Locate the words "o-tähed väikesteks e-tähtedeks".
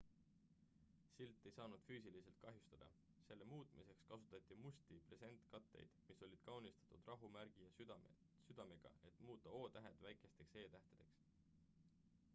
9.61-11.21